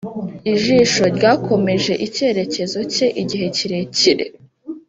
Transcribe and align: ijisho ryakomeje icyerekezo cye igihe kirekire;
ijisho 0.53 1.03
ryakomeje 1.17 1.93
icyerekezo 2.07 2.79
cye 2.93 3.07
igihe 3.21 3.47
kirekire; 3.57 4.25